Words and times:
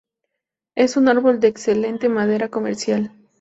Es 0.73 0.97
un 0.97 1.09
árbol 1.09 1.39
de 1.39 1.49
excelente 1.49 2.09
madera 2.09 2.49
comercial. 2.49 3.11